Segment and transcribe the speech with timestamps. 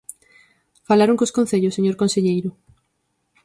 [0.89, 2.49] ¿Falaron cos concellos, señor conselleiro?